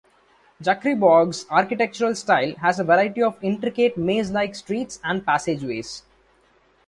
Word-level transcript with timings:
Jakriborg's 0.59 1.45
architectural 1.51 2.15
style 2.15 2.55
has 2.55 2.79
a 2.79 2.83
variety 2.83 3.21
of 3.21 3.37
intricate 3.43 3.95
maze-like 3.99 4.55
streets 4.55 4.99
and 5.03 5.23
passageways. 5.23 6.01